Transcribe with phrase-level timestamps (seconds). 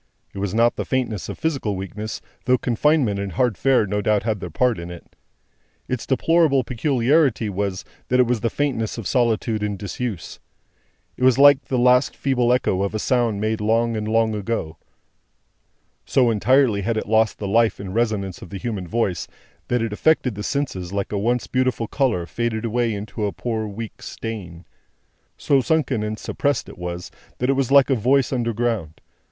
[0.33, 4.23] It was not the faintness of physical weakness, though confinement and hard fare no doubt
[4.23, 5.15] had their part in it.
[5.87, 10.39] Its deplorable peculiarity was, that it was the faintness of solitude and disuse.
[11.17, 14.77] It was like the last feeble echo of a sound made long and long ago.
[16.03, 19.27] So entirely had it lost the life and resonance of the human voice,
[19.67, 23.67] that it affected the senses like a once beautiful colour faded away into a poor
[23.67, 24.65] weak stain.
[25.37, 28.99] So sunken and suppressed it was, that it was like a voice underground.